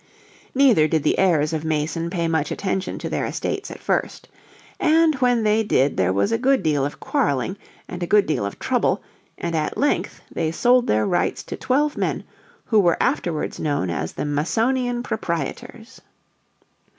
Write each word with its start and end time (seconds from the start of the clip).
Neither 0.55 0.87
did 0.87 1.03
the 1.03 1.19
heirs 1.19 1.53
of 1.53 1.63
Mason 1.63 2.09
pay 2.09 2.27
much 2.27 2.49
attention 2.49 2.97
to 2.97 3.07
their 3.07 3.23
estates 3.27 3.69
at 3.69 3.79
first. 3.83 4.27
And 4.79 5.13
when 5.21 5.43
they 5.43 5.61
did 5.61 5.95
there 5.95 6.11
was 6.11 6.31
a 6.31 6.39
good 6.39 6.63
deal 6.63 6.83
of 6.83 6.99
quarrelling 6.99 7.55
and 7.87 8.01
a 8.01 8.07
good 8.07 8.25
deal 8.25 8.43
of 8.43 8.57
trouble, 8.57 9.03
and 9.37 9.53
at 9.55 9.77
length 9.77 10.21
they 10.31 10.51
sold 10.51 10.87
their 10.87 11.05
rights 11.05 11.43
to 11.43 11.55
twelve 11.55 11.97
men, 11.97 12.23
who 12.65 12.79
were 12.79 12.97
afterwards 12.99 13.59
known 13.59 13.91
as 13.91 14.13
the 14.13 14.25
Masonian 14.25 15.03
Proprietors. 15.03 16.01